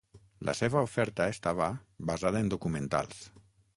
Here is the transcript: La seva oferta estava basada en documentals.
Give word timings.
La 0.47 0.53
seva 0.59 0.81
oferta 0.87 1.27
estava 1.33 1.67
basada 2.13 2.43
en 2.47 2.51
documentals. 2.55 3.21